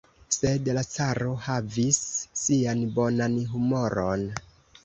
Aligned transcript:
Sed 0.35 0.69
la 0.77 0.83
caro 0.93 1.33
havis 1.49 2.01
sian 2.47 2.83
bonan 2.97 3.39
humoron. 3.55 4.27